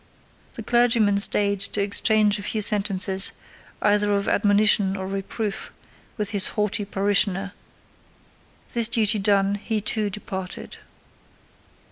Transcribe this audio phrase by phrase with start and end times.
[0.55, 3.33] The clergyman stayed to exchange a few sentences,
[3.83, 5.71] either of admonition or reproof,
[6.17, 7.53] with his haughty parishioner;
[8.73, 10.77] this duty done, he too departed.